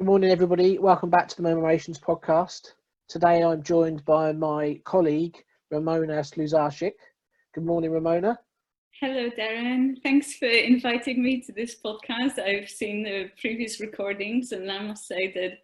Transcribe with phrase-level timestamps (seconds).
[0.00, 0.78] Good morning, everybody.
[0.78, 2.72] Welcome back to the Memorations podcast.
[3.06, 5.36] Today I'm joined by my colleague,
[5.70, 6.94] Ramona Slusarczyk.
[7.54, 8.38] Good morning, Ramona.
[8.98, 10.02] Hello, Darren.
[10.02, 12.38] Thanks for inviting me to this podcast.
[12.38, 15.58] I've seen the previous recordings and I must say that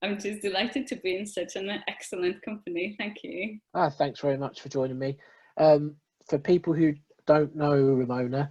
[0.00, 2.96] I'm just delighted to be in such an excellent company.
[2.96, 3.58] Thank you.
[3.74, 5.18] Ah, thanks very much for joining me.
[5.58, 5.96] Um,
[6.30, 6.94] for people who
[7.26, 8.50] don't know Ramona,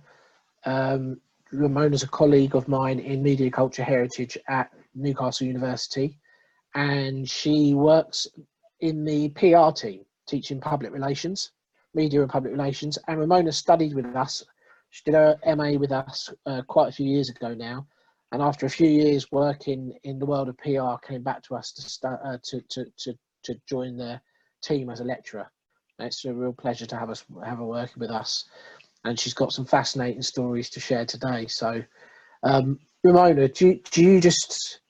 [0.67, 1.19] um,
[1.52, 6.18] Ramona's a colleague of mine in Media Culture Heritage at Newcastle University,
[6.76, 8.27] and she works
[8.80, 11.52] in the PR team, teaching public relations,
[11.94, 12.98] media and public relations.
[13.08, 14.44] And Ramona studied with us.
[14.90, 17.88] She did her MA with us uh, quite a few years ago now,
[18.31, 21.72] and after a few years working in the world of PR, came back to us
[21.73, 24.20] to start, uh, to, to to to join the
[24.62, 25.50] team as a lecturer.
[25.98, 28.45] And it's a real pleasure to have us have her working with us,
[29.05, 31.48] and she's got some fascinating stories to share today.
[31.48, 31.81] So,
[32.44, 34.80] um, Ramona, do do you just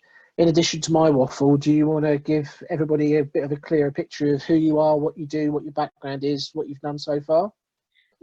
[0.41, 3.57] in addition to my waffle, do you want to give everybody a bit of a
[3.57, 6.79] clearer picture of who you are, what you do, what your background is, what you've
[6.79, 7.53] done so far?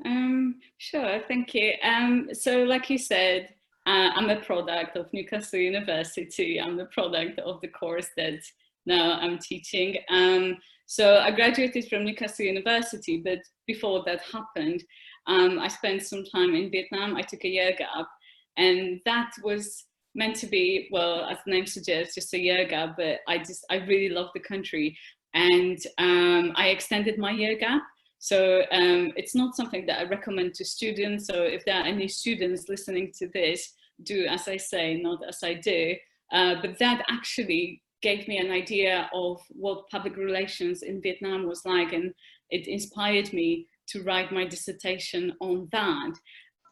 [0.04, 1.74] Um, sure, thank you.
[1.80, 3.54] Um, so, like you said,
[3.86, 6.60] uh, I'm a product of Newcastle University.
[6.60, 8.40] I'm the product of the course that
[8.84, 9.98] now I'm teaching.
[10.10, 14.82] Um, so, I graduated from Newcastle University, but before that happened,
[15.28, 17.14] um, I spent some time in Vietnam.
[17.14, 18.08] I took a year gap,
[18.56, 19.84] and that was
[20.18, 23.64] meant to be, well, as the name suggests, just a year gap, but I just,
[23.70, 24.98] I really love the country.
[25.32, 27.82] And um, I extended my year gap.
[28.18, 31.26] So um, it's not something that I recommend to students.
[31.28, 35.38] So if there are any students listening to this, do as I say, not as
[35.44, 35.94] I do.
[36.32, 41.64] Uh, but that actually gave me an idea of what public relations in Vietnam was
[41.64, 41.92] like.
[41.92, 42.12] And
[42.50, 46.12] it inspired me to write my dissertation on that.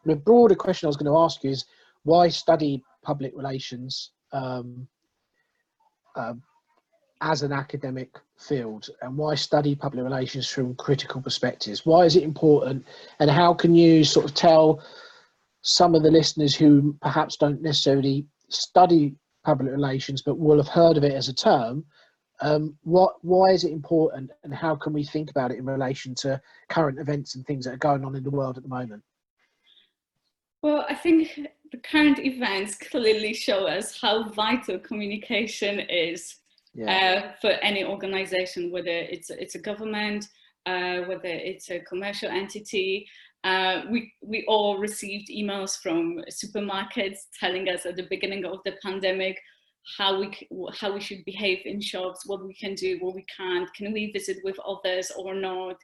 [0.05, 1.65] The broader question I was going to ask is
[2.03, 4.85] why study public relations um,
[6.15, 6.33] uh,
[7.21, 11.85] as an academic field and why study public relations from critical perspectives?
[11.85, 12.85] Why is it important
[13.19, 14.83] and how can you sort of tell
[15.61, 19.15] some of the listeners who perhaps don't necessarily study
[19.45, 21.85] public relations but will have heard of it as a term
[22.41, 26.13] um, what why is it important and how can we think about it in relation
[26.13, 26.39] to
[26.69, 29.01] current events and things that are going on in the world at the moment
[30.61, 31.39] well i think
[31.71, 36.37] the current events clearly show us how vital communication is
[36.77, 37.23] yeah.
[37.25, 40.25] uh, for any organization, whether it's it's a government,
[40.65, 43.07] uh, whether it's a commercial entity.
[43.43, 48.73] Uh, we we all received emails from supermarkets telling us at the beginning of the
[48.83, 49.37] pandemic
[49.97, 53.73] how we how we should behave in shops, what we can do, what we can't,
[53.73, 55.77] can we visit with others or not.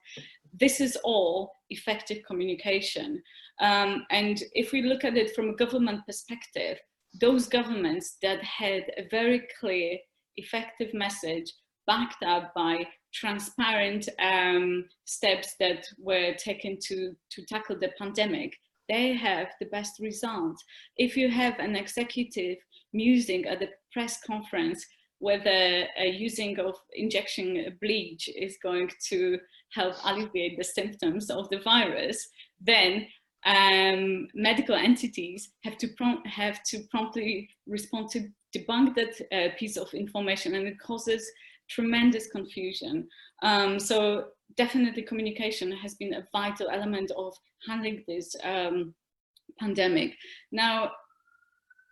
[0.54, 3.24] This is all effective communication.
[3.64, 6.78] Um, and if we look at it from a government perspective,
[7.22, 9.98] those governments that had a very clear,
[10.36, 11.50] effective message
[11.88, 18.54] backed up by transparent um, steps that were taken to, to tackle the pandemic,
[18.90, 20.62] they have the best results.
[20.98, 22.58] If you have an executive
[22.92, 24.86] musing at a press conference
[25.20, 29.40] whether using of injection bleach is going to
[29.72, 32.28] help alleviate the symptoms of the virus,
[32.60, 33.08] then
[33.46, 35.90] um, medical entities have to
[36.26, 41.30] have to promptly respond to debunk that uh, piece of information, and it causes
[41.70, 43.08] tremendous confusion.
[43.42, 44.26] Um, so
[44.58, 47.34] definitely, communication has been a vital element of
[47.68, 48.94] handling this um,
[49.60, 50.16] pandemic.
[50.52, 50.92] Now,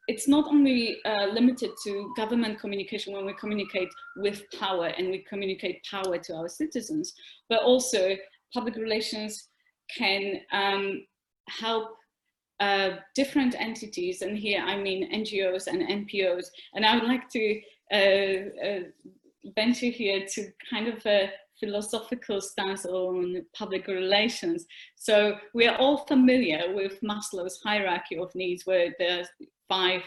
[0.07, 5.25] it's not only uh, limited to government communication when we communicate with power and we
[5.29, 7.13] communicate power to our citizens,
[7.49, 8.15] but also
[8.53, 9.49] public relations
[9.97, 11.05] can um,
[11.59, 11.97] help
[12.59, 16.45] uh, different entities, and here I mean NGOs and NPOs.
[16.75, 18.79] And I would like to uh, uh,
[19.55, 24.65] venture here to kind of a philosophical stance on public relations.
[24.95, 29.27] So we are all familiar with Maslow's hierarchy of needs, where there's
[29.67, 30.01] five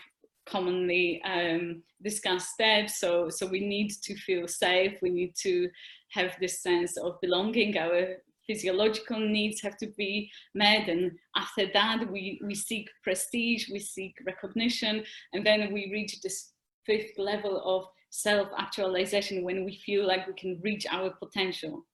[0.47, 3.01] commonly um, discussed steps.
[3.01, 4.99] So, so we need to feel safe.
[5.01, 5.69] We need to
[6.11, 7.79] have this sense of belonging.
[7.79, 13.79] Our physiological needs have to be met and after that we, we seek prestige, we
[13.79, 16.53] seek recognition and then we reach this
[16.87, 21.85] fifth level of self-actualization when we feel like we can reach our potential.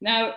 [0.00, 0.34] Now,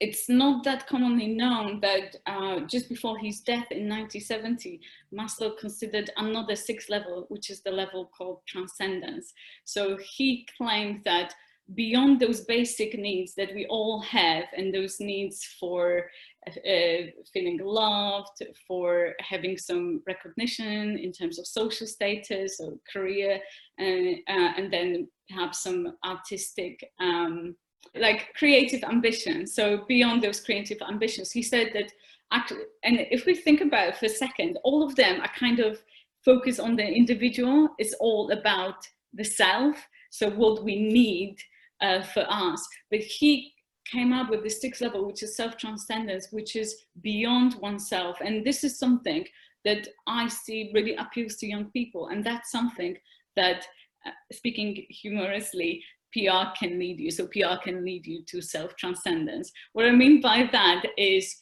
[0.00, 4.80] it's not that commonly known that uh, just before his death in 1970,
[5.16, 9.32] Maslow considered another sixth level, which is the level called transcendence.
[9.64, 11.32] So he claimed that
[11.72, 16.10] beyond those basic needs that we all have and those needs for
[16.46, 23.40] uh, feeling loved, for having some recognition in terms of social status or career,
[23.78, 27.56] and, uh, and then perhaps some artistic, um,
[27.96, 29.46] like creative ambition.
[29.46, 31.90] So beyond those creative ambitions, he said that
[32.30, 35.60] actually, and if we think about it for a second, all of them are kind
[35.60, 35.82] of
[36.24, 37.68] focused on the individual.
[37.78, 39.76] It's all about the self.
[40.10, 41.38] So what we need
[41.84, 42.66] uh, for us.
[42.90, 43.52] But he
[43.90, 48.18] came up with the sixth level, which is self-transcendence, which is beyond oneself.
[48.24, 49.24] And this is something
[49.64, 52.08] that I see really appeals to young people.
[52.08, 52.96] And that's something
[53.36, 53.66] that,
[54.06, 55.82] uh, speaking humorously,
[56.12, 57.10] PR can lead you.
[57.10, 59.50] So PR can lead you to self-transcendence.
[59.72, 61.36] What I mean by that is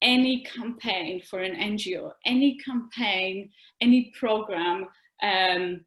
[0.00, 3.50] any campaign for an NGO, any campaign,
[3.80, 4.86] any program
[5.22, 5.84] um,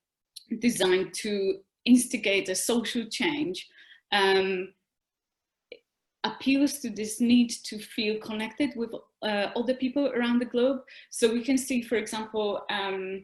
[0.59, 3.67] designed to instigate a social change
[4.15, 4.69] um,
[6.23, 8.91] appeals to this need to feel connected with
[9.21, 10.79] uh, other people around the globe.
[11.09, 13.23] So we can see, for example, um,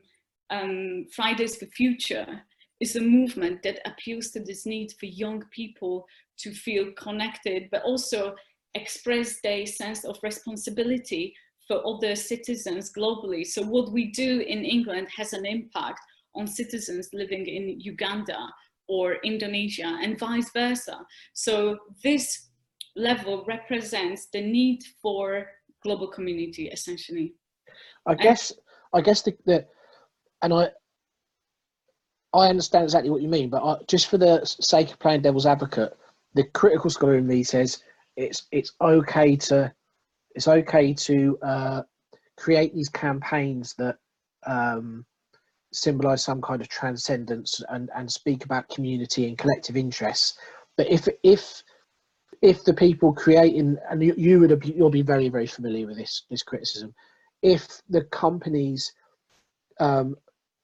[0.49, 2.27] um, Fridays for Future
[2.79, 6.05] is a movement that appeals to this need for young people
[6.39, 8.35] to feel connected, but also
[8.73, 11.33] express their sense of responsibility
[11.67, 13.45] for other citizens globally.
[13.45, 16.01] So what we do in England has an impact
[16.35, 18.39] on citizens living in Uganda
[18.91, 20.97] or Indonesia and vice versa.
[21.31, 22.49] So this
[22.97, 25.47] level represents the need for
[25.81, 27.33] global community essentially.
[28.05, 28.51] I guess
[28.93, 29.65] I guess the, the
[30.41, 30.71] and I
[32.33, 35.45] I understand exactly what you mean, but I, just for the sake of playing devil's
[35.45, 35.97] advocate,
[36.33, 37.81] the critical scholar in me says
[38.17, 39.73] it's it's okay to
[40.35, 41.81] it's okay to uh,
[42.37, 43.95] create these campaigns that
[44.45, 45.05] um,
[45.73, 50.37] symbolize some kind of transcendence and, and speak about community and collective interests.
[50.77, 51.63] But if if
[52.41, 56.23] if the people creating and you, you would you'll be very very familiar with this
[56.29, 56.93] this criticism,
[57.41, 58.93] if the companies
[59.79, 60.15] um,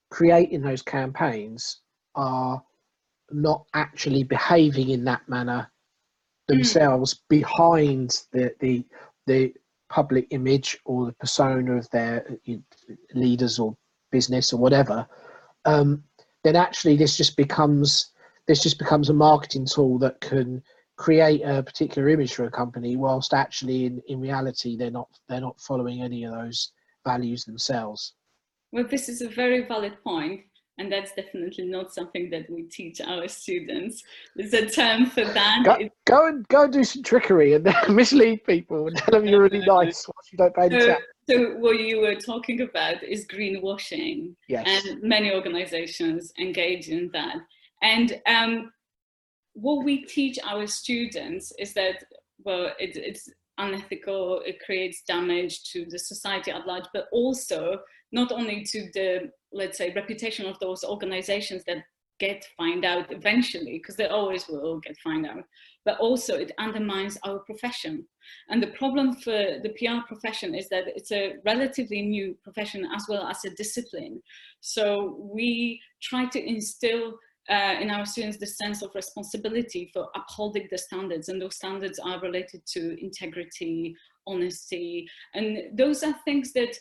[0.09, 1.81] creating those campaigns
[2.15, 2.63] are
[3.31, 5.69] not actually behaving in that manner
[6.48, 7.19] themselves mm.
[7.30, 8.86] behind the the
[9.25, 9.54] the
[9.89, 12.25] public image or the persona of their
[13.13, 13.75] leaders or
[14.12, 15.07] business or whatever,
[15.65, 16.04] um,
[16.44, 18.12] then actually this just becomes
[18.48, 20.63] this just becomes a marketing tool that can
[20.95, 25.42] create a particular image for a company whilst actually in, in reality they're not they're
[25.42, 26.71] not following any of those
[27.06, 28.13] values themselves
[28.71, 30.42] well this is a very valid point
[30.80, 34.04] and that's definitely not something that we teach our students.
[34.36, 35.63] There's a term for that.
[35.65, 39.42] Go, go and go and do some trickery and mislead people and tell them you're
[39.42, 40.95] really nice once you don't pay the so,
[41.29, 44.35] so what you were talking about is greenwashing.
[44.47, 44.85] Yes.
[44.85, 47.38] And many organizations engage in that.
[47.81, 48.71] And um,
[49.53, 52.03] what we teach our students is that,
[52.44, 57.80] well, it, it's unethical, it creates damage to the society at large, but also
[58.12, 61.83] not only to the, let's say, reputation of those organizations that
[62.19, 65.44] get find out eventually, because they always will get find out,
[65.88, 68.06] but also it undermines our profession.
[68.50, 73.06] And the problem for the PR profession is that it's a relatively new profession as
[73.07, 74.22] well as a discipline.
[74.60, 77.18] So we try to instill
[77.50, 82.00] uh, in our students the sense of responsibility for upholding the standards and those standards
[82.00, 83.95] are related to integrity,
[84.28, 86.76] honesty, and those are things that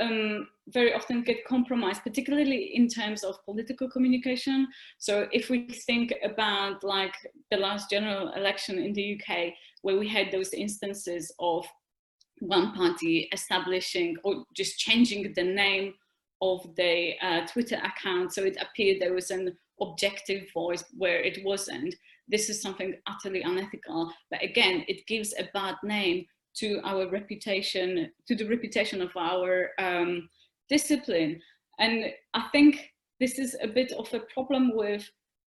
[0.00, 4.66] um, very often get compromised, particularly in terms of political communication.
[4.98, 7.14] So if we think about like
[7.50, 9.52] the last general election in the UK,
[9.82, 11.66] where we had those instances of
[12.40, 15.94] one party establishing or just changing the name
[16.42, 18.32] of the uh, Twitter account.
[18.32, 21.94] So it appeared there was an objective voice where it wasn't.
[22.28, 24.12] This is something utterly unethical.
[24.30, 26.26] But again, it gives a bad name
[26.56, 30.28] to our reputation, to the reputation of our um,
[30.68, 31.40] discipline.
[31.78, 35.08] And I think this is a bit of a problem with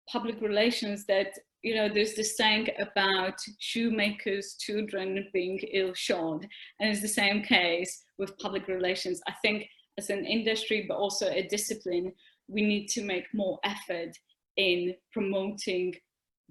[0.10, 6.48] public relations that, you know, there's this saying about shoemakers' children being ill-shod.
[6.80, 9.22] And it's the same case with public relations.
[9.28, 9.68] I think
[9.98, 12.12] as an industry, but also a discipline,
[12.48, 14.18] we need to make more effort
[14.58, 15.94] in promoting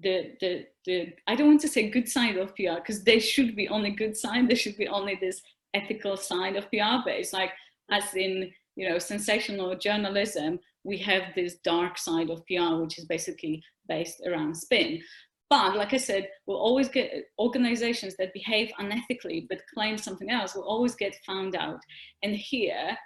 [0.01, 3.55] the the the I don't want to say good side of PR because there should
[3.55, 4.47] be only good side.
[4.47, 5.41] There should be only this
[5.73, 7.51] ethical side of PR, but it's like
[7.91, 13.05] as in you know sensational journalism, we have this dark side of PR, which is
[13.05, 15.01] basically based around spin.
[15.49, 20.55] But like I said, we'll always get organizations that behave unethically but claim something else
[20.55, 21.81] will always get found out.
[22.23, 22.97] And here,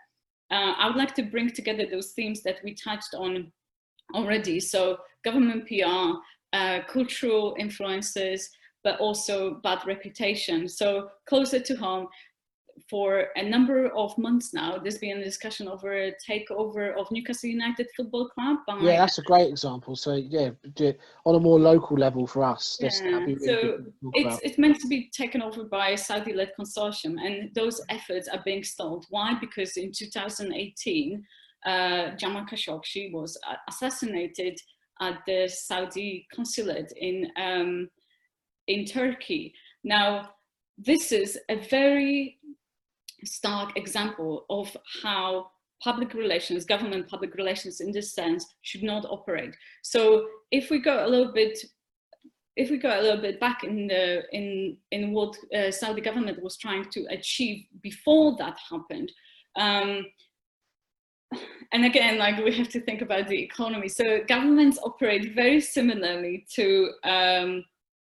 [0.52, 3.52] uh, I would like to bring together those themes that we touched on
[4.14, 4.60] already.
[4.60, 6.20] So government PR
[6.55, 8.50] uh, cultural influences,
[8.83, 10.69] but also bad reputation.
[10.69, 12.07] So closer to home,
[12.89, 17.50] for a number of months now, there's been a discussion over a takeover of Newcastle
[17.50, 18.57] United Football Club.
[18.67, 19.95] By, yeah, that's a great example.
[19.95, 20.50] So yeah,
[21.25, 22.89] on a more local level for us, yeah.
[23.01, 23.79] Really so
[24.13, 28.41] it's it's meant to be taken over by a Saudi-led consortium, and those efforts are
[28.43, 29.05] being stalled.
[29.09, 29.38] Why?
[29.39, 31.24] Because in 2018,
[31.65, 34.59] uh, Jamal Khashoggi was assassinated
[35.02, 37.90] at the Saudi consulate in um,
[38.68, 39.54] in Turkey.
[39.84, 40.32] Now,
[40.78, 42.40] this is a very
[43.24, 45.48] stark example of how
[45.84, 49.56] public relations, government public relations in this sense should not operate.
[49.84, 51.58] So if we go a little bit
[52.56, 56.42] if we go a little bit back in the in in what uh, Saudi government
[56.42, 59.12] was trying to achieve before that happened,
[59.58, 60.06] um,
[61.75, 63.89] and again, like we have to think about the economy.
[63.89, 67.65] So governments operate very similarly to um,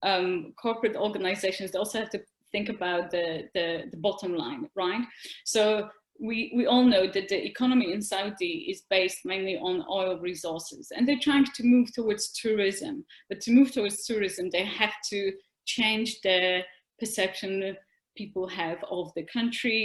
[0.02, 1.70] um, corporate organizations.
[1.70, 5.04] They also have to think about the, the, the bottom line, right?
[5.44, 10.18] So we, we all know that the economy in Saudi is based mainly on oil
[10.18, 13.04] resources and they're trying to move towards tourism.
[13.28, 15.34] But to move towards tourism, they have to
[15.66, 16.64] change their
[16.98, 17.76] perception
[18.20, 19.84] people have of the country,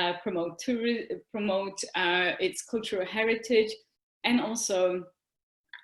[0.00, 0.58] uh, promote,
[1.30, 3.72] promote uh, its cultural heritage,
[4.24, 5.04] and also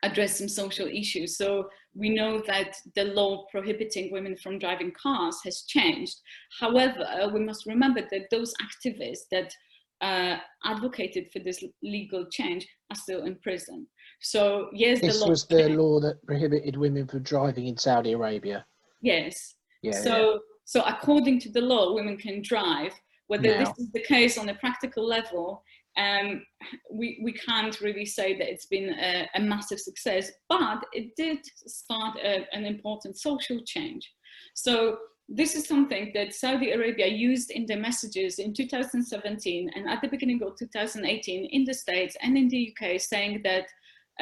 [0.03, 1.37] address some social issues.
[1.41, 1.49] So
[1.95, 6.17] we know that the law prohibiting women from driving cars has changed.
[6.63, 7.05] However,
[7.35, 9.51] we must remember that those activists that
[10.01, 11.63] uh, advocated for this
[11.97, 13.87] legal change are still in prison.
[14.21, 14.43] So
[14.85, 18.59] yes, this the was the law that prohibited women from driving in Saudi Arabia.
[19.01, 19.55] Yes.
[19.83, 20.01] Yeah.
[20.09, 20.41] So.
[20.73, 22.93] So according to the law, women can drive.
[23.27, 23.65] Whether now.
[23.65, 25.63] this is the case on a practical level
[25.97, 26.43] um,
[26.91, 31.39] we, we can't really say that it's been a, a massive success, but it did
[31.67, 34.11] start a, an important social change.
[34.55, 34.99] So
[35.29, 40.09] this is something that Saudi Arabia used in their messages in 2017 and at the
[40.09, 43.67] beginning of 2018 in the States and in the UK saying that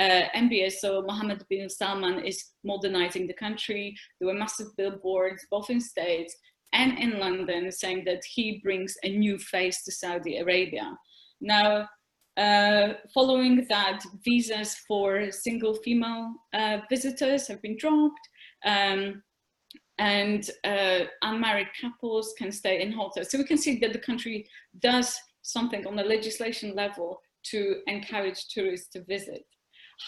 [0.01, 3.95] uh, MBS, so Mohammed bin Salman is modernizing the country.
[4.19, 6.35] There were massive billboards both in states
[6.73, 10.97] and in London saying that he brings a new face to Saudi Arabia.
[11.41, 11.89] Now,
[12.37, 18.29] uh, following that, visas for single female uh, visitors have been dropped
[18.65, 19.23] um,
[19.99, 23.31] and uh, unmarried couples can stay in hotels.
[23.31, 24.47] So we can see that the country
[24.81, 29.45] does something on the legislation level to encourage tourists to visit.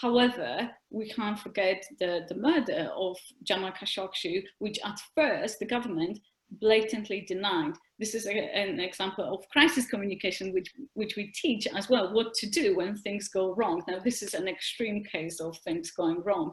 [0.01, 6.19] However, we can't forget the, the murder of Jamal Khashoggi, which at first the government
[6.59, 7.73] blatantly denied.
[7.99, 12.33] This is a, an example of crisis communication, which, which we teach as well, what
[12.35, 13.81] to do when things go wrong.
[13.87, 16.51] Now, this is an extreme case of things going wrong.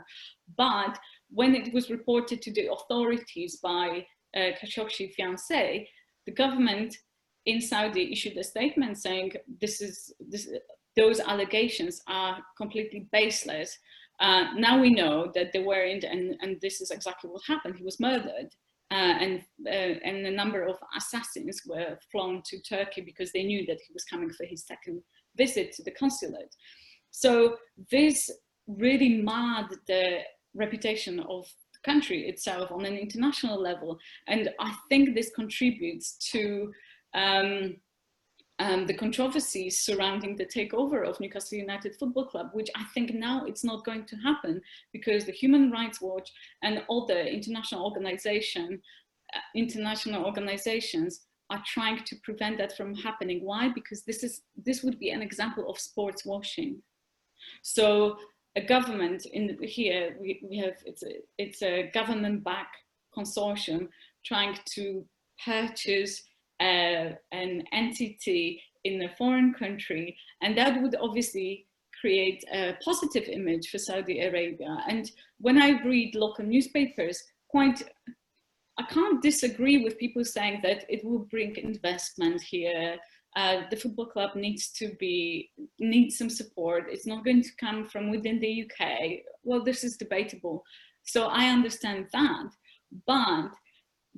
[0.56, 0.98] But
[1.30, 4.06] when it was reported to the authorities by
[4.36, 5.86] uh, Khashoggi's fiancé,
[6.26, 6.96] the government
[7.46, 10.48] in Saudi issued a statement saying this is this,
[11.00, 13.70] those allegations are completely baseless.
[14.20, 17.74] Uh, now we know that they weren't, and, and this is exactly what happened.
[17.76, 18.50] He was murdered
[18.90, 23.64] uh, and, uh, and a number of assassins were flown to Turkey because they knew
[23.66, 25.00] that he was coming for his second
[25.36, 26.54] visit to the consulate.
[27.12, 27.56] So
[27.90, 28.30] this
[28.66, 30.18] really marred the
[30.54, 33.98] reputation of the country itself on an international level.
[34.26, 36.72] And I think this contributes to
[37.14, 37.76] um,
[38.60, 43.46] um, the controversies surrounding the takeover of Newcastle United Football Club, which I think now
[43.46, 44.60] it's not going to happen
[44.92, 46.30] because the Human Rights Watch
[46.62, 48.82] and other international organization,
[49.34, 53.42] uh, international organizations are trying to prevent that from happening.
[53.42, 53.70] Why?
[53.74, 56.82] Because this is this would be an example of sports washing.
[57.62, 58.18] So
[58.56, 62.76] a government in here we, we have it's a it's a government backed
[63.16, 63.88] consortium
[64.24, 65.04] trying to
[65.44, 66.22] purchase
[66.60, 71.66] uh, an entity in a foreign country, and that would obviously
[72.00, 74.78] create a positive image for Saudi Arabia.
[74.88, 77.82] And when I read local newspapers, quite
[78.78, 82.96] I can't disagree with people saying that it will bring investment here.
[83.36, 86.86] Uh, the football club needs to be needs some support.
[86.88, 89.20] It's not going to come from within the UK.
[89.44, 90.64] Well, this is debatable.
[91.02, 92.50] So I understand that,
[93.06, 93.50] but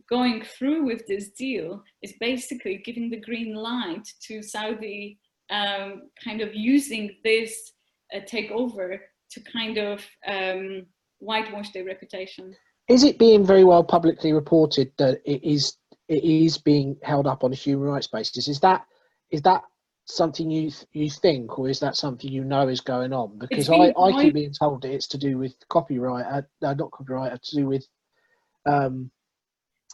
[0.08, 5.18] going through with this deal is basically giving the green light to Saudi
[5.50, 7.72] um, kind of using this
[8.14, 8.98] uh, takeover
[9.30, 10.86] to kind of um,
[11.18, 12.54] whitewash their reputation.
[12.88, 15.76] Is it being very well publicly reported that it is
[16.08, 18.48] it is being held up on a human rights basis?
[18.48, 18.84] Is that
[19.30, 19.62] is that
[20.04, 23.38] something you you think, or is that something you know is going on?
[23.38, 27.32] Because I, I keep being told that it's to do with copyright, uh, not copyright,
[27.32, 27.86] uh, to do with
[28.66, 29.10] um,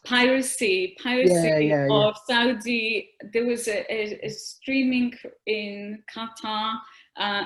[0.04, 2.16] piracy, piracy yeah, yeah, of.
[2.28, 3.10] Saudi.
[3.32, 5.14] There was a, a, a streaming
[5.46, 6.78] in Qatar.
[7.16, 7.44] Uh,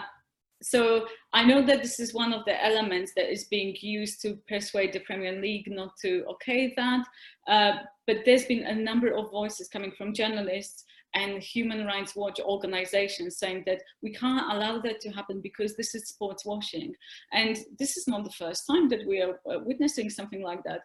[0.62, 4.38] so I know that this is one of the elements that is being used to
[4.48, 7.04] persuade the Premier League not to okay that.
[7.48, 7.72] Uh,
[8.06, 13.38] but there's been a number of voices coming from journalists and human rights watch organizations
[13.38, 16.94] saying that we can't allow that to happen because this is sports washing.
[17.32, 20.80] And this is not the first time that we are uh, witnessing something like that.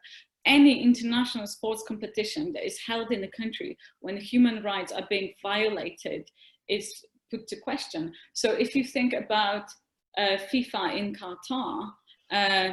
[0.48, 5.34] Any international sports competition that is held in a country when human rights are being
[5.44, 6.28] violated
[6.68, 6.90] is
[7.30, 8.14] put to question.
[8.34, 9.66] So if you think about
[10.18, 11.92] uh, FIFA in Qatar,
[12.32, 12.70] uh,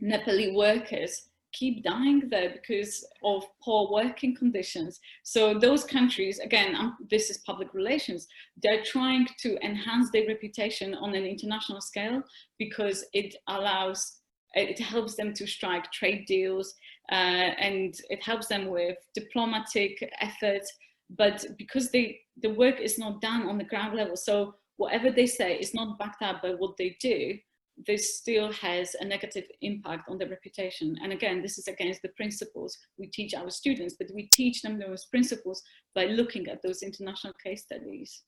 [0.00, 4.98] Nepali workers keep dying there because of poor working conditions.
[5.22, 8.26] So those countries, again, um, this is public relations,
[8.62, 12.22] they're trying to enhance their reputation on an international scale
[12.58, 14.21] because it allows,
[14.54, 16.74] it helps them to strike trade deals
[17.10, 20.72] uh, and it helps them with diplomatic efforts.
[21.10, 25.26] But because they, the work is not done on the ground level, so whatever they
[25.26, 27.38] say is not backed up by what they do,
[27.86, 30.96] this still has a negative impact on their reputation.
[31.02, 34.78] And again, this is against the principles we teach our students, but we teach them
[34.78, 35.62] those principles
[35.94, 38.22] by looking at those international case studies.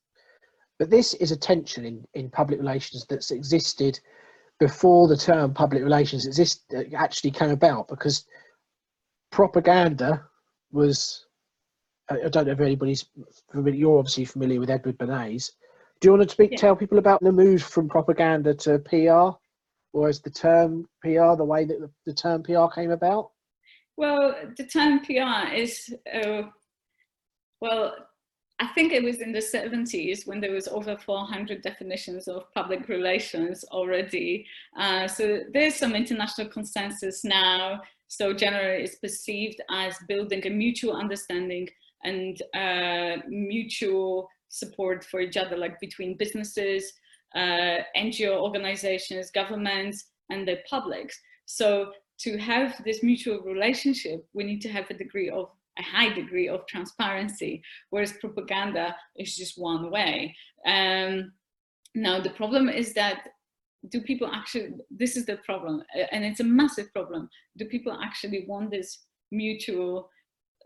[0.78, 4.00] But this is a tension in, in public relations that's existed
[4.60, 8.24] before the term public relations exist, uh, actually came about because
[9.32, 10.24] propaganda
[10.72, 11.26] was,
[12.10, 13.04] I don't know if anybody's
[13.50, 15.50] familiar, you're obviously familiar with Edward Bernays.
[16.00, 16.58] Do you want to speak, yeah.
[16.58, 19.36] tell people about the move from propaganda to PR?
[19.92, 23.30] Or is the term PR the way that the, the term PR came about?
[23.96, 26.42] Well, the term PR is, uh,
[27.60, 27.94] well,
[28.60, 32.88] I think it was in the 70s when there was over 400 definitions of public
[32.88, 34.46] relations already.
[34.78, 37.80] Uh, so there's some international consensus now.
[38.06, 41.68] So generally it's perceived as building a mutual understanding
[42.04, 46.92] and uh, mutual support for each other, like between businesses,
[47.34, 51.18] uh, NGO organizations, governments, and the publics.
[51.46, 56.12] So to have this mutual relationship, we need to have a degree of a high
[56.12, 60.34] degree of transparency, whereas propaganda is just one way.
[60.66, 61.32] Um,
[61.94, 63.28] now, the problem is that
[63.88, 65.82] do people actually, this is the problem,
[66.12, 67.28] and it's a massive problem.
[67.56, 70.08] Do people actually want this mutual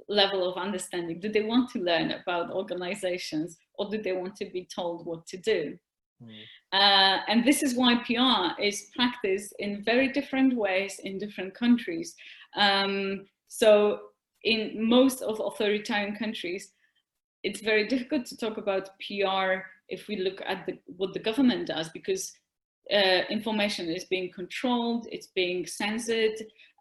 [0.08, 1.20] level of understanding?
[1.20, 5.26] Do they want to learn about organizations or do they want to be told what
[5.26, 5.78] to do?
[6.22, 6.40] Mm.
[6.72, 12.14] Uh, and this is why PR is practiced in very different ways in different countries.
[12.56, 14.00] Um, so
[14.44, 16.72] in most of authoritarian countries,
[17.42, 21.66] it's very difficult to talk about PR if we look at the, what the government
[21.66, 22.32] does because
[22.92, 26.34] uh, information is being controlled, it's being censored.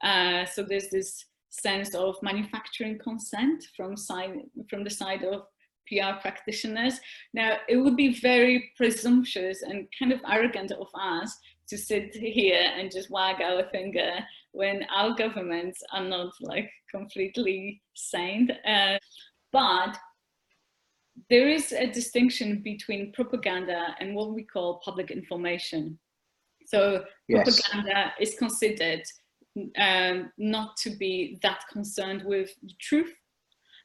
[0.03, 5.43] Uh, so there's this sense of manufacturing consent from side from the side of
[5.87, 6.99] PR practitioners.
[7.33, 11.37] Now, it would be very presumptuous and kind of arrogant of us
[11.69, 14.11] to sit here and just wag our finger
[14.51, 18.49] when our governments are not like completely sane.
[18.67, 18.97] Uh,
[19.51, 19.97] but
[21.29, 25.97] there is a distinction between propaganda and what we call public information.
[26.65, 27.43] So yes.
[27.43, 29.03] propaganda is considered
[29.77, 33.13] um, not to be that concerned with the truth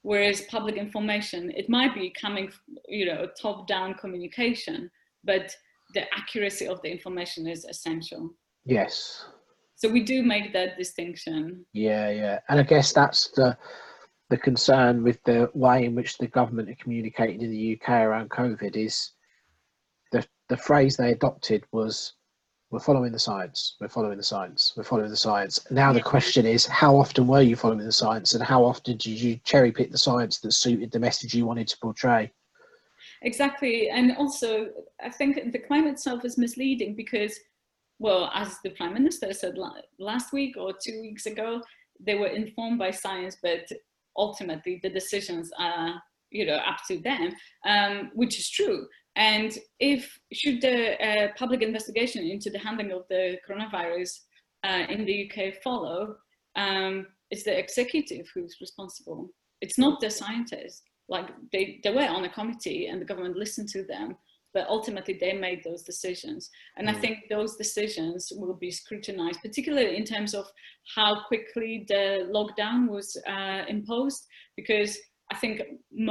[0.03, 2.51] whereas public information it might be coming
[2.89, 4.91] you know top down communication
[5.25, 5.55] but
[5.95, 8.31] the accuracy of the information is essential.
[8.65, 9.25] Yes.
[9.77, 11.65] So we do make that distinction.
[11.73, 12.39] Yeah yeah.
[12.49, 13.57] And i guess that's the
[14.31, 18.31] the concern with the way in which the government are communicating in the uk around
[18.31, 19.11] covid is
[20.11, 22.15] the the phrase they adopted was
[22.73, 25.61] we're following the science, we're following the science, we're following the science.
[25.71, 29.21] Now the question is, how often were you following the science and how often did
[29.21, 32.33] you cherry pick the science that suited the message you wanted to portray?
[33.23, 33.89] Exactly.
[33.89, 34.69] And also,
[35.03, 37.39] I think the claim itself is misleading because,
[37.99, 39.57] well, as the Prime Minister said
[39.99, 41.63] last week or two weeks ago,
[42.01, 43.65] they were informed by science, but
[44.17, 47.33] ultimately the decisions are, you know, up to them,
[47.65, 48.87] um, which is true.
[49.15, 54.19] And if should the uh, public investigation into the handling of the coronavirus
[54.65, 56.17] uh, in the UK follow,
[56.57, 59.31] um, it's the executive who's responsible.
[59.61, 60.83] It's not the scientists.
[61.17, 64.09] Like they, they were on a committee and the government listened to them,
[64.55, 66.43] but ultimately they made those decisions.
[66.77, 66.93] And mm.
[66.93, 70.45] I think those decisions will be scrutinized, particularly in terms of
[70.97, 72.05] how quickly the
[72.37, 74.23] lockdown was uh, imposed,
[74.61, 74.93] because
[75.33, 75.57] I think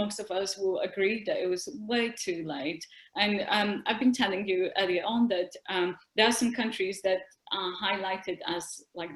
[0.01, 2.83] most of us will agree that it was way too late.
[3.23, 7.19] And um, I've been telling you earlier on that um, there are some countries that
[7.59, 8.63] are highlighted as
[8.99, 9.11] like,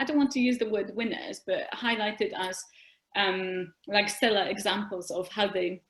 [0.00, 2.56] I don't want to use the word winners, but highlighted as
[3.16, 5.82] um, like stellar examples of how they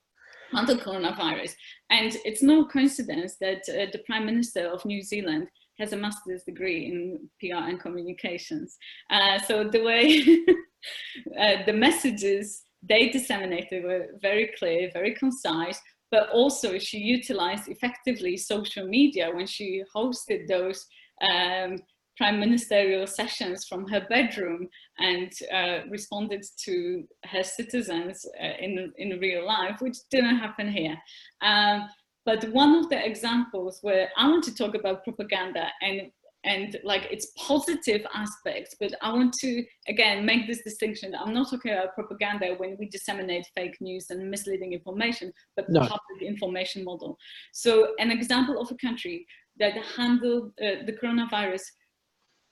[0.51, 1.53] handle coronavirus.
[1.89, 5.47] And it's no coincidence that uh, the Prime Minister of New Zealand
[5.79, 8.77] has a master's degree in PR and communications.
[9.09, 10.23] Uh, so the way
[11.39, 15.79] uh, the messages they disseminated were very clear, very concise,
[16.11, 20.85] but also she utilized effectively social media when she hosted those
[21.21, 21.77] um,
[22.17, 29.19] prime ministerial sessions from her bedroom and uh, responded to her citizens uh, in, in
[29.19, 30.97] real life, which didn't happen here.
[31.41, 31.89] Um,
[32.25, 36.11] but one of the examples where I want to talk about propaganda and
[36.45, 41.15] and like its positive aspects, but I want to again make this distinction.
[41.15, 45.79] I'm not talking about propaganda when we disseminate fake news and misleading information, but no.
[45.79, 47.17] public information model.
[47.51, 49.25] So an example of a country
[49.57, 51.63] that handled uh, the coronavirus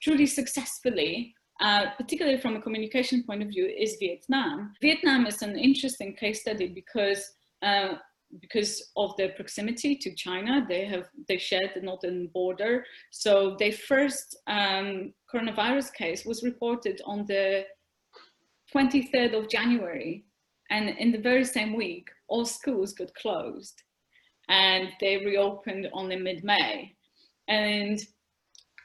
[0.02, 4.72] truly successfully uh, particularly from a communication point of view, is Vietnam.
[4.80, 7.94] Vietnam is an interesting case study because uh,
[8.40, 12.84] because of their proximity to China, they have they shared the northern border.
[13.10, 17.64] So their first um, coronavirus case was reported on the
[18.74, 20.24] 23rd of January,
[20.70, 23.82] and in the very same week, all schools got closed,
[24.48, 26.96] and they reopened only mid-May.
[27.46, 28.00] And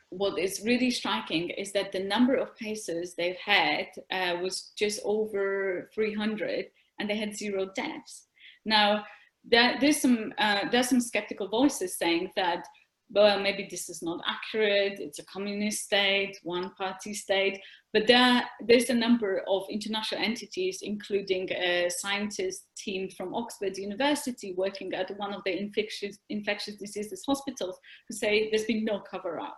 [0.10, 5.00] what is really striking is that the number of cases they've had uh, was just
[5.06, 6.66] over 300,
[7.00, 8.28] and they had zero deaths.
[8.66, 9.06] Now
[9.46, 12.66] there, there's some uh, there's some skeptical voices saying that
[13.12, 17.60] well maybe this is not accurate it's a communist state one party state
[17.92, 24.54] but there there's a number of international entities including a scientist team from oxford university
[24.58, 29.40] working at one of the infectious infectious diseases hospitals who say there's been no cover
[29.40, 29.58] up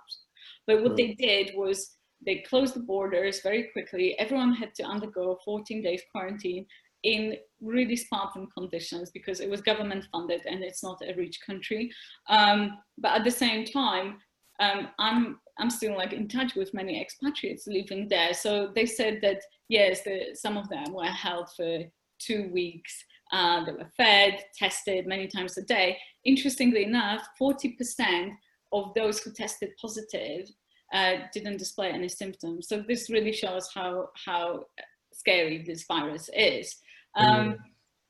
[0.67, 5.37] but what they did was they closed the borders very quickly everyone had to undergo
[5.43, 6.65] 14 days quarantine
[7.03, 11.91] in really spartan conditions because it was government funded and it's not a rich country.
[12.29, 14.17] Um, but at the same time,
[14.59, 18.33] um, I'm I'm still like in touch with many expatriates living there.
[18.33, 21.83] So they said that yes, the, some of them were held for
[22.19, 23.03] two weeks.
[23.31, 25.97] Uh, they were fed, tested many times a day.
[26.25, 28.31] Interestingly enough, 40%
[28.71, 30.49] of those who tested positive
[30.93, 32.67] uh, didn't display any symptoms.
[32.67, 34.65] So this really shows how how
[35.13, 36.75] scary this virus is.
[37.15, 37.57] Um,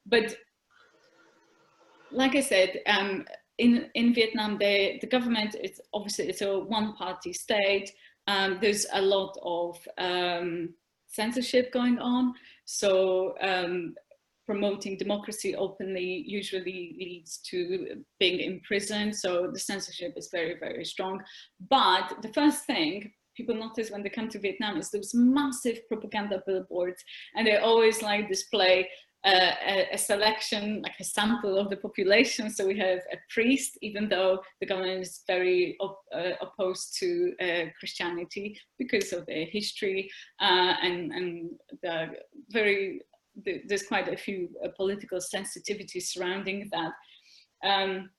[0.06, 0.36] but
[2.12, 3.26] like I said, um,
[3.58, 7.92] in in Vietnam, the the government it's obviously it's a one party state.
[8.28, 10.74] Um, there's a lot of um,
[11.08, 12.34] censorship going on.
[12.66, 13.96] So um,
[14.52, 19.16] promoting democracy openly usually leads to being imprisoned.
[19.16, 21.16] So the censorship is very very strong.
[21.70, 26.44] But the first thing people notice when they come to Vietnam is those massive propaganda
[26.46, 27.02] billboards,
[27.36, 28.90] and they always like display
[29.24, 32.50] uh, a, a, selection, like a sample of the population.
[32.50, 37.34] So we have a priest, even though the government is very op uh, opposed to
[37.40, 40.10] uh, Christianity because of their history
[40.42, 41.52] uh, and, and
[41.84, 41.96] the
[42.50, 43.02] very,
[43.68, 46.94] there's quite a few uh, political sensitivities surrounding that.
[47.64, 48.10] Um,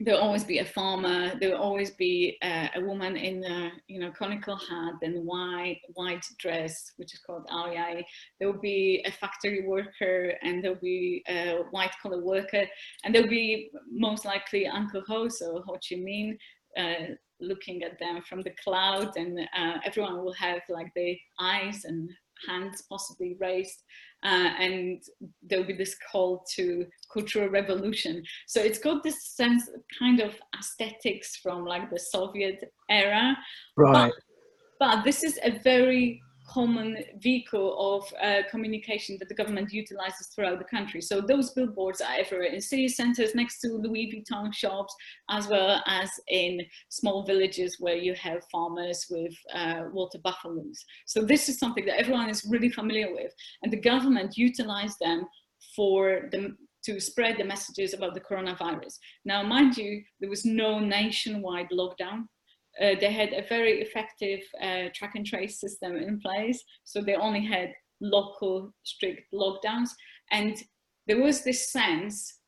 [0.00, 4.10] there'll always be a farmer, there'll always be uh, a woman in a you know
[4.10, 8.04] conical hat and white white dress, which is called ao dai.
[8.38, 12.64] There'll be a factory worker and there'll be a white collar worker,
[13.04, 16.36] and there'll be most likely Uncle Ho, so Ho Chi Minh,
[16.78, 21.84] uh, looking at them from the cloud, and uh, everyone will have like the eyes
[21.84, 22.08] and
[22.48, 23.82] hands possibly raised
[24.22, 25.02] uh, and
[25.42, 28.22] there'll be this call to cultural revolution.
[28.46, 33.36] So it's got this sense of kind of aesthetics from like the Soviet era.
[33.76, 34.12] Right.
[34.78, 36.20] But, but this is a very
[36.52, 41.00] common vehicle of uh, communication that the government utilizes throughout the country.
[41.00, 44.94] So those billboards are everywhere in city centers next to Louis Vuitton shops,
[45.30, 50.84] as well as in small villages where you have farmers with uh, water buffaloes.
[51.06, 53.32] So this is something that everyone is really familiar with.
[53.62, 55.26] And the government utilized them
[55.76, 58.98] for the to spread the messages about the coronavirus.
[59.26, 62.24] Now, mind you, there was no nationwide lockdown
[62.80, 66.62] uh, they had a very effective uh, track and trace system in place.
[66.84, 69.90] So they only had local strict lockdowns.
[70.30, 70.56] And
[71.06, 72.38] there was this sense,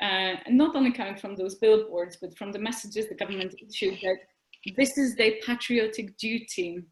[0.00, 4.18] uh, not only coming from those billboards, but from the messages the government issued that
[4.76, 6.82] this is their patriotic duty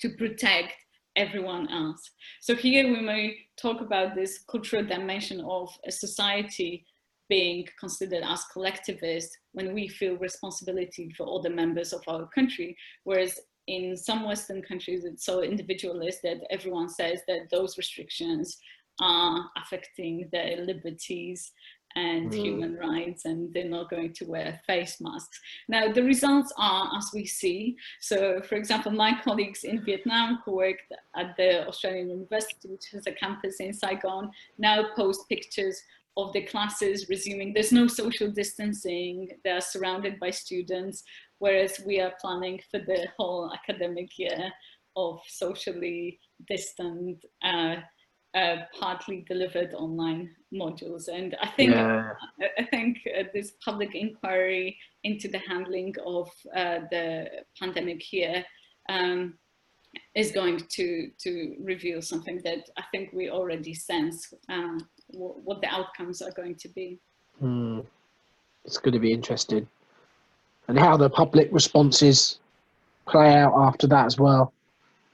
[0.00, 0.74] to protect
[1.16, 2.10] everyone else.
[2.40, 6.86] So here we may talk about this cultural dimension of a society
[7.32, 12.76] being considered as collectivist when we feel responsibility for all the members of our country,
[13.04, 18.58] whereas in some Western countries it's so individualist that everyone says that those restrictions
[19.00, 21.52] are affecting their liberties
[21.96, 22.34] and mm.
[22.34, 25.40] human rights and they're not going to wear face masks.
[25.70, 27.76] Now the results are as we see.
[28.00, 33.06] So for example, my colleagues in Vietnam who worked at the Australian University, which has
[33.06, 35.80] a campus in Saigon, now post pictures
[36.16, 37.52] of the classes resuming.
[37.52, 39.28] There's no social distancing.
[39.44, 41.02] They are surrounded by students,
[41.38, 44.52] whereas we are planning for the whole academic year
[44.96, 47.76] of socially distant uh,
[48.34, 51.08] uh, partly delivered online modules.
[51.08, 52.12] And I think yeah.
[52.58, 57.26] I think uh, this public inquiry into the handling of uh, the
[57.58, 58.44] pandemic here
[58.88, 59.34] um,
[60.14, 64.78] is going to to reveal something that I think we already sense uh,
[65.14, 66.98] what the outcomes are going to be.
[67.42, 67.84] Mm.
[68.64, 69.68] It's going to be interesting,
[70.68, 72.38] and how the public responses
[73.06, 74.52] play out after that as well.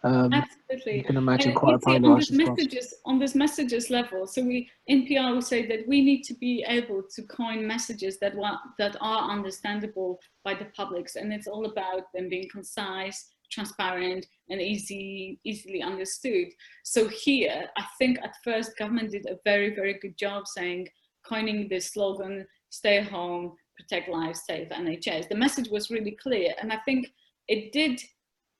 [0.04, 0.98] Um, Absolutely.
[0.98, 4.26] You can imagine and quite a polarized on this messages on this messages level.
[4.26, 8.18] So we in PR we say that we need to be able to coin messages
[8.20, 8.34] that
[8.78, 14.60] that are understandable by the publics, and it's all about them being concise, transparent, and
[14.60, 16.48] easy easily understood.
[16.84, 20.88] So here, I think at first government did a very very good job saying
[21.26, 26.72] coining the slogan "Stay home, protect lives, save NHS." The message was really clear, and
[26.72, 27.06] I think
[27.48, 28.00] it did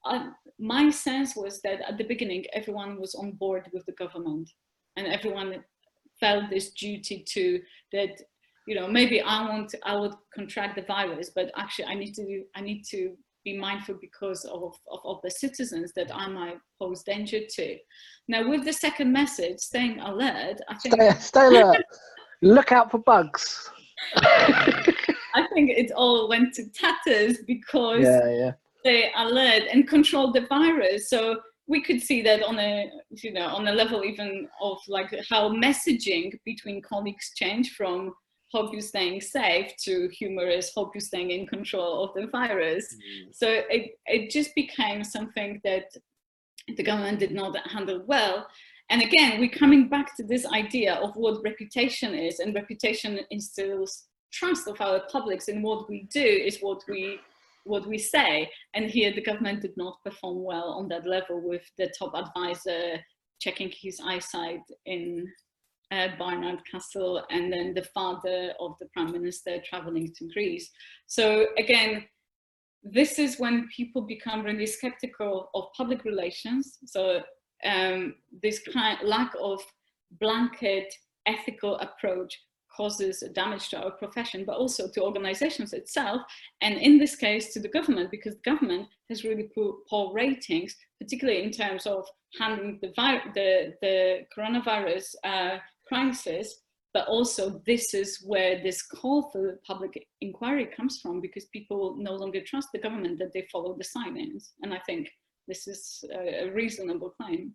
[0.04, 4.50] uh, my sense was that at the beginning, everyone was on board with the government
[4.96, 5.62] and everyone
[6.18, 7.60] felt this duty to
[7.92, 8.20] that,
[8.66, 12.42] you know, maybe I want, I would contract the virus, but actually I need to,
[12.56, 13.16] I need to
[13.48, 17.76] be mindful because of, of, of the citizens that I might pose danger to.
[18.28, 21.84] Now with the second message, staying alert, I think- Stay, stay alert,
[22.42, 23.70] look out for bugs.
[24.16, 30.46] I think it all went to tatters because yeah, yeah stay alert and control the
[30.46, 31.10] virus.
[31.10, 35.14] So we could see that on a you know on a level even of like
[35.28, 38.14] how messaging between colleagues change from
[38.52, 43.34] hope you're staying safe to humorous hope you're staying in control of the virus mm.
[43.34, 45.86] so it, it just became something that
[46.76, 48.46] the government did not handle well
[48.90, 54.04] and again we're coming back to this idea of what reputation is and reputation instills
[54.32, 57.18] trust of our publics in what we do is what we
[57.68, 58.50] what we say.
[58.74, 62.98] And here the government did not perform well on that level with the top advisor
[63.40, 65.30] checking his eyesight in
[65.90, 70.70] uh, Barnard Castle and then the father of the prime minister traveling to Greece.
[71.06, 72.04] So again,
[72.82, 76.78] this is when people become really skeptical of public relations.
[76.86, 77.22] So
[77.64, 79.60] um, this kind lack of
[80.20, 80.92] blanket
[81.26, 82.38] ethical approach
[82.74, 86.22] causes damage to our profession, but also to organizations itself,
[86.60, 91.42] and in this case to the government, because the government has really poor, ratings, particularly
[91.42, 92.06] in terms of
[92.38, 92.88] handling the,
[93.34, 96.62] the, the coronavirus uh, crisis,
[96.94, 102.12] but also this is where this call for public inquiry comes from, because people no
[102.12, 104.52] longer trust the government that they follow the silence.
[104.62, 105.08] And I think
[105.46, 107.54] this is a reasonable claim.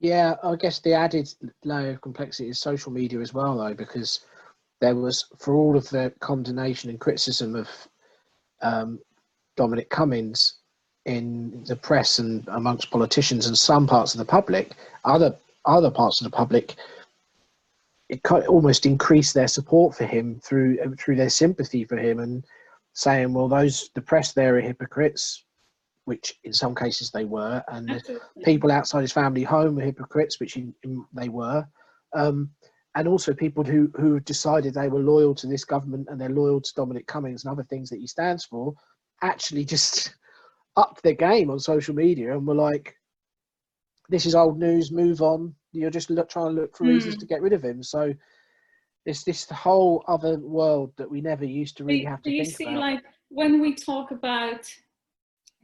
[0.00, 1.28] Yeah, I guess the added
[1.64, 4.20] layer of complexity is social media as well, though, because
[4.80, 7.68] there was, for all of the condemnation and criticism of
[8.60, 8.98] um,
[9.56, 10.58] Dominic Cummings
[11.06, 14.72] in the press and amongst politicians and some parts of the public,
[15.04, 15.34] other
[15.64, 16.76] other parts of the public,
[18.08, 22.44] it almost increased their support for him through through their sympathy for him and
[22.92, 25.44] saying, well, those the press there are hypocrites,
[26.04, 30.40] which in some cases they were, and the people outside his family home were hypocrites,
[30.40, 31.66] which in, in, they were.
[32.14, 32.50] Um,
[32.94, 36.60] and also people who who decided they were loyal to this government and they're loyal
[36.60, 38.72] to Dominic Cummings and other things that he stands for,
[39.22, 40.14] actually just
[40.76, 42.96] upped their game on social media and were like,
[44.08, 44.92] "This is old news.
[44.92, 45.54] Move on.
[45.76, 46.88] You're just look, trying to look for mm.
[46.88, 48.14] reasons to get rid of him." So
[49.04, 52.30] it's this whole other world that we never used to really have to.
[52.30, 52.80] Do you see, about.
[52.80, 54.70] like when we talk about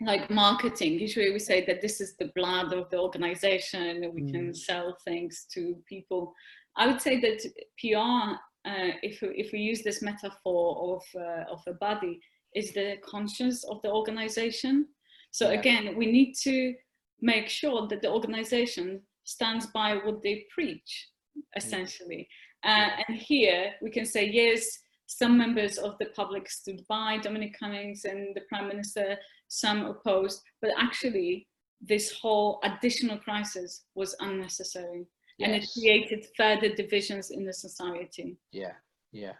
[0.00, 4.32] like marketing usually we say that this is the blood of the organization we mm.
[4.32, 6.34] can sell things to people
[6.76, 7.42] I would say that
[7.78, 12.20] PR, uh, if, if we use this metaphor of, uh, of a body,
[12.54, 14.88] is the conscience of the organization.
[15.30, 15.58] So yeah.
[15.58, 16.74] again, we need to
[17.20, 21.08] make sure that the organization stands by what they preach,
[21.56, 22.28] essentially.
[22.64, 27.56] Uh, and here we can say, yes, some members of the public stood by Dominic
[27.58, 29.16] Cummings and the Prime Minister,
[29.48, 31.46] some opposed, but actually
[31.80, 35.06] this whole additional crisis was unnecessary
[35.38, 35.46] yes.
[35.46, 38.36] and it created further divisions in the society.
[38.52, 38.72] Yeah,
[39.10, 39.32] yeah.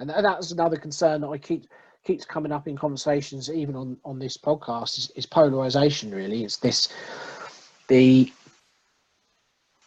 [0.00, 1.66] And that's another concern that I keep
[2.04, 6.12] keeps coming up in conversations, even on on this podcast, is, is polarization.
[6.12, 6.92] Really, it's this
[7.86, 8.32] the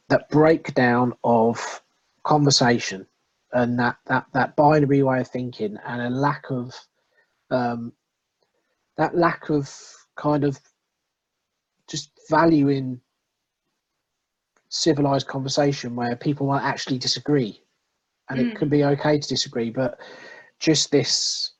[0.10, 1.82] that breakdown of
[2.24, 3.06] conversation
[3.54, 6.74] and that that that binary way of thinking and a lack of
[7.52, 7.94] um,
[8.98, 9.72] that lack of
[10.15, 10.60] kind of
[11.88, 13.00] just valuing
[14.70, 17.62] civilized conversation where people might actually disagree
[18.30, 18.52] and mm.
[18.52, 20.00] it can be okay to disagree but
[20.60, 21.52] just this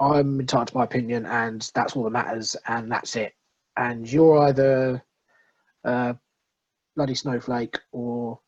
[0.00, 3.32] i'm entitled to my opinion and that's all that matters and that's it
[3.76, 5.02] and you're either
[5.84, 6.16] a
[6.96, 8.38] bloody snowflake or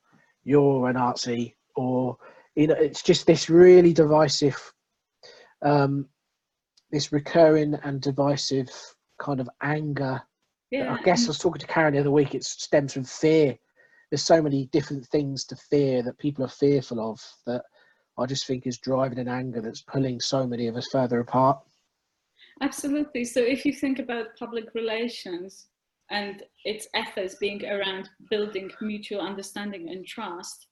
[0.45, 2.17] you're an artsy or
[2.55, 4.73] you know it's just this really divisive
[5.63, 6.07] um
[6.91, 8.71] this recurring and divisive
[9.19, 10.23] kind of anger
[10.71, 10.95] yeah.
[10.99, 12.35] I guess I was talking to Karen the other week.
[12.35, 13.57] It stems from fear.
[14.11, 17.63] There's so many different things to fear that people are fearful of that
[18.19, 21.59] I just think is driving an anger that's pulling so many of us further apart.
[22.63, 23.25] Absolutely.
[23.25, 25.67] So if you think about public relations
[26.11, 30.67] and its efforts being around building mutual understanding and trust,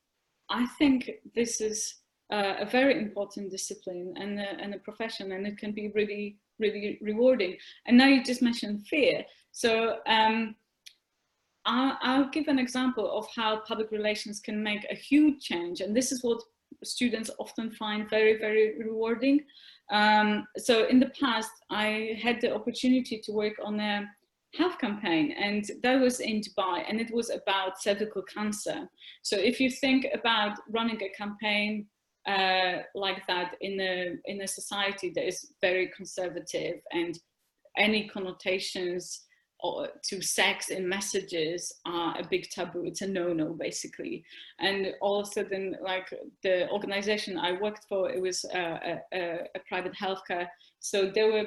[0.50, 1.96] I think this is
[2.32, 6.38] uh, a very important discipline and a, and a profession, and it can be really,
[6.58, 7.56] really rewarding.
[7.86, 9.24] And now you just mentioned fear.
[9.52, 10.54] So um,
[11.66, 15.80] I'll, I'll, give an example of how public relations can make a huge change.
[15.80, 16.42] And this is what
[16.82, 19.44] students often find very, very rewarding.
[19.90, 24.06] Um, so in the past, I had the opportunity to work on a
[24.56, 28.88] health campaign and that was in Dubai and it was about cervical cancer.
[29.22, 31.86] So if you think about running a campaign
[32.26, 37.18] uh, like that in a, in a society that is very conservative and
[37.76, 39.24] any connotations
[39.60, 42.84] or to sex in messages are a big taboo.
[42.84, 44.24] It's a no-no basically.
[44.60, 46.12] And all of a sudden, like
[46.42, 50.48] the organization I worked for, it was a, a, a private healthcare.
[50.80, 51.46] So they were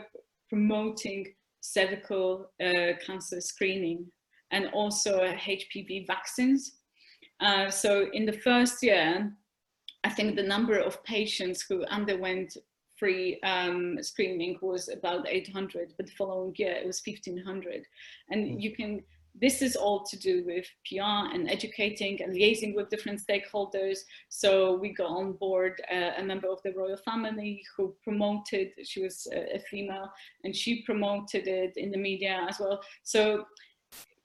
[0.50, 1.28] promoting
[1.62, 4.06] cervical uh, cancer screening
[4.52, 6.78] and also HPV vaccines.
[7.40, 9.32] Uh, so in the first year,
[10.04, 12.56] I think the number of patients who underwent
[12.98, 17.86] free um, screening was about 800, but the following year it was 1500.
[18.30, 18.62] And mm.
[18.62, 19.04] you can,
[19.40, 24.00] this is all to do with PR and educating and liaising with different stakeholders.
[24.30, 29.04] So we got on board uh, a member of the royal family who promoted, she
[29.04, 30.12] was a, female,
[30.44, 32.82] and she promoted it in the media as well.
[33.04, 33.46] So,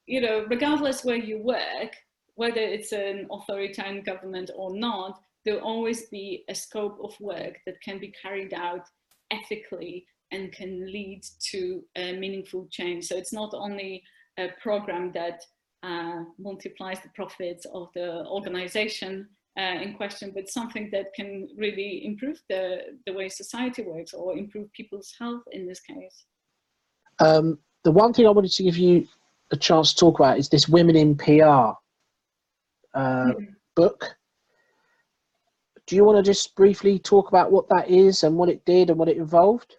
[0.07, 1.95] you know, regardless where you work,
[2.35, 7.81] whether it's an authoritarian government or not, there'll always be a scope of work that
[7.83, 8.87] can be carried out
[9.31, 13.07] ethically and can lead to a meaningful change.
[13.07, 14.03] So it's not only
[14.39, 15.43] a program that
[15.83, 22.07] uh, multiplies the profits of the organization uh, in question, but something that can really
[22.07, 26.25] improve the, the way society works or improve people's health in this case.
[27.19, 29.07] Um, the one thing I wanted to give you
[29.51, 31.75] a chance to talk about is this Women in PR uh,
[32.95, 33.55] mm -hmm.
[33.75, 34.17] book
[35.87, 38.91] do you want to just briefly talk about what that is and what it did
[38.91, 39.77] and what it involved?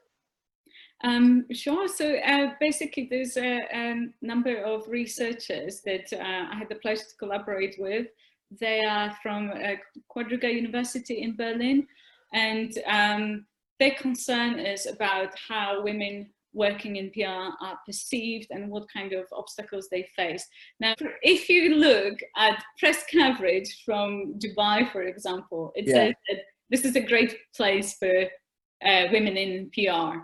[1.04, 1.88] Um, sure.
[1.88, 7.04] So uh, basically, there's a, a, number of researchers that uh, I had the pleasure
[7.04, 8.08] to collaborate with.
[8.60, 9.76] They are from uh,
[10.16, 11.88] Quadriga University in Berlin,
[12.34, 13.46] and um,
[13.80, 19.26] their concern is about how women working in PR are perceived and what kind of
[19.34, 20.48] obstacles they face.
[20.80, 25.94] Now, if you look at press coverage from Dubai, for example, it yeah.
[25.94, 26.40] says that
[26.70, 28.26] this is a great place for
[28.86, 30.20] uh, women in PR.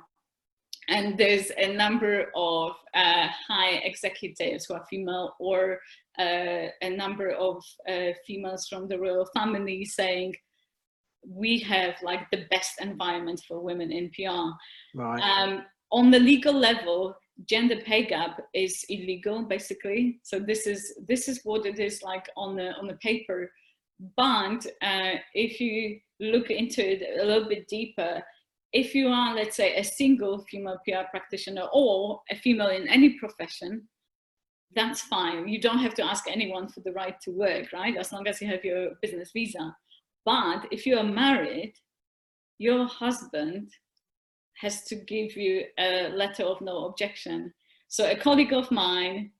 [0.89, 5.79] And there's a number of uh, high executives who are female or
[6.17, 10.35] uh, a number of uh, females from the royal family saying,
[11.27, 14.49] we have like the best environment for women in PR.
[14.95, 15.21] Right.
[15.21, 20.19] Um, on the legal level, gender pay gap is illegal, basically.
[20.23, 23.51] So this is this is what it is like on the on the paper.
[24.15, 28.23] But uh, if you look into it a little bit deeper,
[28.71, 33.17] if you are, let's say, a single female PR practitioner or a female in any
[33.17, 33.87] profession,
[34.75, 35.47] that's fine.
[35.47, 37.97] You don't have to ask anyone for the right to work, right?
[37.97, 39.75] As long as you have your business visa.
[40.25, 41.73] But if you are married,
[42.59, 43.71] your husband
[44.61, 47.53] has to give you a letter of no objection.
[47.87, 49.31] So a colleague of mine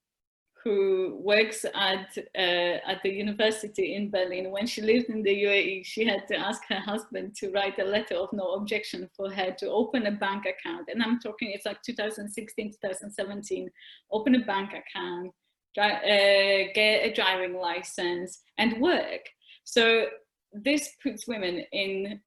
[0.64, 4.52] who works at uh, at the university in Berlin.
[4.52, 7.86] When she lived in the UAE, she had to ask her husband to write a
[7.86, 10.90] letter of no objection for her to open a bank account.
[10.92, 13.70] And I'm talking, it's like 2016, 2017.
[14.12, 15.32] Open a bank account,
[15.76, 19.22] dri- uh, get a driving license, and work.
[19.64, 20.08] So
[20.52, 22.20] this puts women in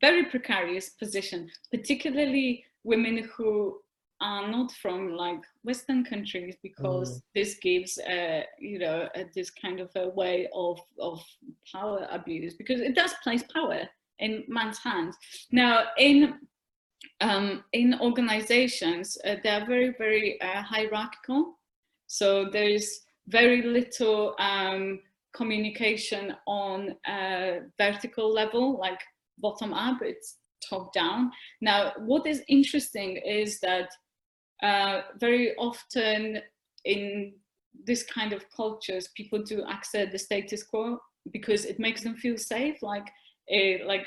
[0.00, 3.80] very precarious position, particularly women who
[4.20, 7.22] are not from like Western countries because mm.
[7.34, 11.22] this gives, uh, you know, uh, this kind of a way of, of
[11.70, 13.82] power abuse because it does place power
[14.18, 15.16] in man's hands.
[15.50, 16.34] Now, in
[17.22, 21.58] um, in organizations, uh, they are very, very uh, hierarchical.
[22.06, 25.00] So there is very little um,
[25.32, 29.00] communication on a vertical level, like
[29.38, 30.36] bottom up, it's
[30.68, 31.30] top down.
[31.60, 33.90] Now, what is interesting is that
[34.62, 36.40] uh, very often
[36.84, 37.32] in
[37.84, 40.98] this kind of cultures, people do accept the status quo
[41.32, 42.82] because it makes them feel safe.
[42.82, 43.06] Like,
[43.48, 44.06] a, like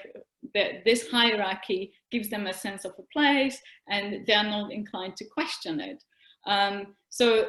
[0.54, 5.16] the, this hierarchy gives them a sense of a place, and they are not inclined
[5.18, 6.04] to question it.
[6.46, 7.48] Um, so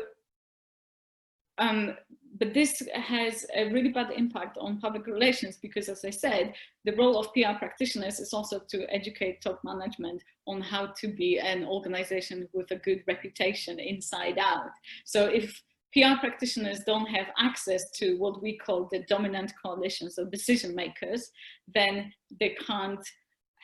[1.59, 1.97] um,
[2.39, 6.55] but this has a really bad impact on public relations because, as I said,
[6.85, 11.39] the role of PR practitioners is also to educate top management on how to be
[11.39, 14.71] an organization with a good reputation inside out.
[15.05, 15.63] So if
[15.93, 21.31] PR practitioners don't have access to what we call the dominant coalitions of decision makers,
[21.73, 23.07] then they can't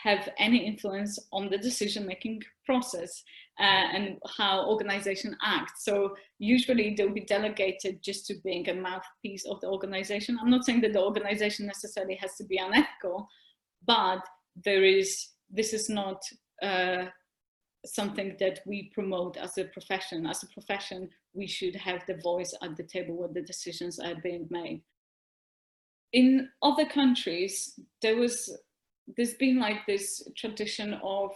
[0.03, 3.23] have any influence on the decision making process
[3.59, 5.85] uh, and how organization acts.
[5.85, 10.39] So usually they'll be delegated just to being a mouthpiece of the organization.
[10.41, 13.29] I'm not saying that the organization necessarily has to be unethical,
[13.87, 14.23] but
[14.65, 16.23] there is, this is not
[16.63, 17.05] uh,
[17.85, 20.27] something that we promote as a profession.
[20.27, 24.17] As a profession, we should have the voice at the table where the decisions are
[24.23, 24.83] being made.
[26.13, 28.35] In other countries, there was,
[29.17, 31.31] there's been like this tradition of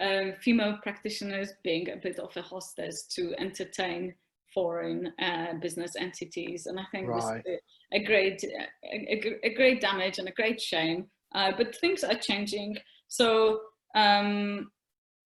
[0.00, 4.14] um, female practitioners being a bit of a hostess to entertain
[4.52, 6.66] foreign uh, business entities.
[6.66, 7.42] And I think right.
[7.44, 7.60] this is
[7.92, 11.06] a great, a, a, great damage and a great shame.
[11.34, 12.76] Uh, but things are changing.
[13.08, 13.60] So,
[13.94, 14.70] um,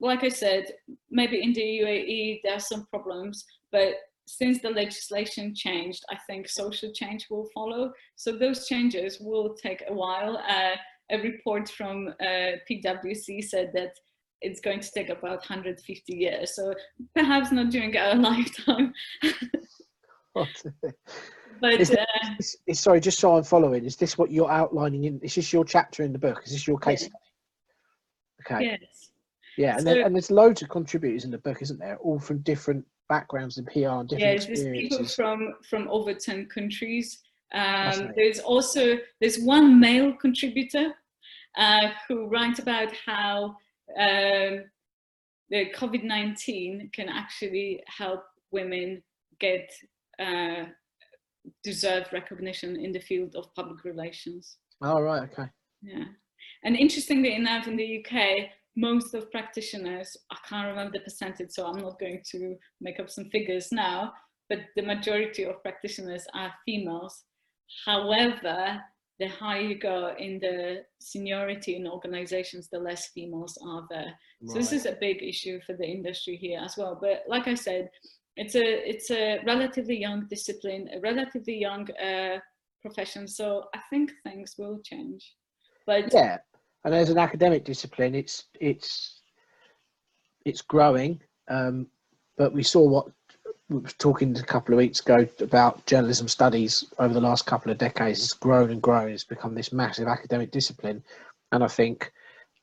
[0.01, 0.65] like I said,
[1.11, 3.95] maybe in the UAE there are some problems, but
[4.27, 7.93] since the legislation changed, I think social change will follow.
[8.15, 10.37] So those changes will take a while.
[10.37, 10.77] Uh,
[11.11, 13.95] a report from uh, PwC said that
[14.41, 16.57] it's going to take about 150 years.
[16.57, 16.75] So
[17.15, 18.93] perhaps not during our lifetime.
[20.35, 22.05] but is uh,
[22.39, 25.21] this, is, sorry, just so I'm following, is this what you're outlining in?
[25.23, 26.43] Is this your chapter in the book?
[26.47, 27.15] Is this your case study?
[28.47, 28.65] Okay.
[28.65, 29.11] Yes.
[29.59, 31.99] Yeah, and, so, then, and there's loads of contributors in the book, isn't there?
[31.99, 34.97] All from different backgrounds in PR and different yes, experiences.
[34.97, 37.19] there's people from from over 10 countries.
[37.53, 40.95] Um, there's also there's one male contributor
[41.57, 43.57] uh, who writes about how
[43.99, 44.65] um,
[45.51, 48.23] the COVID 19 can actually help
[48.53, 49.03] women
[49.41, 49.71] get
[50.21, 50.65] uh,
[51.65, 54.57] deserved recognition in the field of public relations.
[54.83, 55.49] Oh, right, okay.
[55.83, 56.05] Yeah.
[56.65, 61.67] And interestingly enough, in the UK, most of practitioners, I can't remember the percentage, so
[61.67, 64.13] I'm not going to make up some figures now,
[64.49, 67.25] but the majority of practitioners are females.
[67.85, 68.81] However,
[69.21, 74.15] the higher you go in the seniority in organizations, the less females are there.
[74.41, 74.51] Right.
[74.51, 76.99] So this is a big issue for the industry here as well.
[77.01, 77.91] But like I said,
[78.37, 82.39] it's a it's a relatively young discipline, a relatively young uh,
[82.81, 83.29] profession.
[83.29, 85.35] So I think things will change.
[85.87, 86.39] But yeah,
[86.85, 89.21] and as an academic discipline, it's it's
[90.47, 91.21] it's growing.
[91.49, 91.89] Um,
[92.39, 93.07] but we saw what
[93.71, 97.71] we were talking a couple of weeks ago about journalism studies over the last couple
[97.71, 98.25] of decades.
[98.25, 99.11] It's grown and grown.
[99.11, 101.03] It's become this massive academic discipline,
[101.53, 102.13] and I think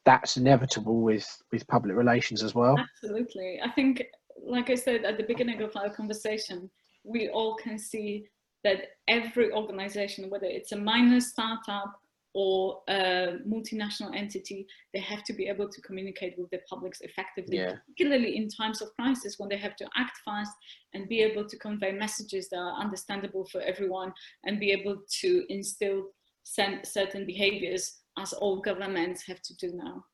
[0.06, 2.78] that's inevitable with with public relations as well.
[2.78, 4.04] Absolutely, I think,
[4.44, 6.70] like I said at the beginning of our conversation,
[7.06, 8.26] we all can see
[8.66, 12.02] that every organization, whether it's a minor startup
[12.40, 17.58] or a multinational entity, they have to be able to communicate with the publics effectively,
[17.58, 17.74] yeah.
[17.90, 20.52] particularly in times of crisis when they have to act fast
[20.94, 24.14] and be able to convey messages that are understandable for everyone
[24.46, 26.04] and be able to instill
[26.44, 30.06] certain behaviors as all governments have to do now.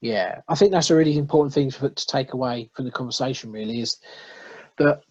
[0.00, 3.52] Yeah, I think that's a really important thing for, to take away from the conversation.
[3.52, 3.98] Really, is
[4.78, 5.02] that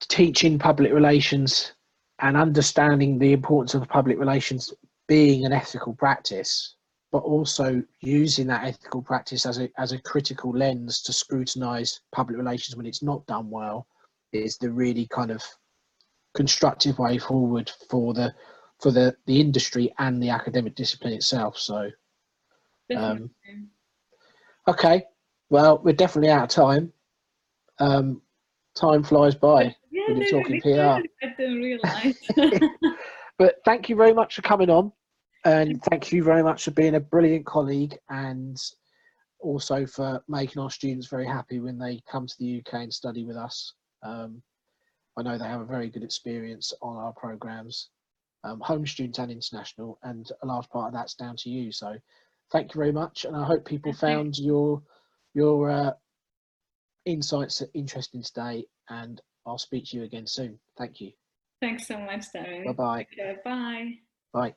[0.00, 1.72] teaching public relations
[2.22, 4.72] and understanding the importance of public relations
[5.08, 6.76] being an ethical practice,
[7.10, 12.38] but also using that ethical practice as a, as a critical lens to scrutinize public
[12.38, 13.86] relations when it's not done well
[14.32, 15.42] is the really kind of
[16.34, 18.34] constructive way forward for the
[18.80, 21.58] for the the industry and the academic discipline itself.
[21.58, 21.90] So,
[22.96, 23.30] um,
[24.66, 25.04] okay,
[25.50, 26.92] well, we're definitely out of time.
[27.78, 28.22] Um,
[28.74, 30.70] time flies by yeah, when you're talking PR.
[30.70, 32.18] I didn't realise.
[33.42, 34.92] but thank you very much for coming on,
[35.44, 38.56] and thank you very much for being a brilliant colleague and
[39.40, 43.24] also for making our students very happy when they come to the UK and study
[43.24, 43.74] with us.
[44.04, 44.40] Um,
[45.16, 47.88] I know they have a very good experience on our programs,
[48.44, 51.72] um, home students and international, and a large part of that's down to you.
[51.72, 51.96] So
[52.52, 54.80] thank you very much, and I hope people found your
[55.34, 55.92] your uh,
[57.06, 60.60] insights interesting today, and I'll speak to you again soon.
[60.78, 61.10] Thank you.
[61.62, 62.64] Thanks so much, Darren.
[62.64, 63.06] Bye-bye.
[63.12, 63.94] Okay, bye.
[64.32, 64.54] Bye.